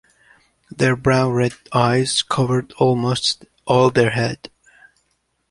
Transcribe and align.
Their 0.71 0.95
brown-red 0.95 1.53
eyes 1.73 2.23
cover 2.23 2.65
almost 2.79 3.45
all 3.67 3.91
their 3.91 4.09
head. 4.09 4.49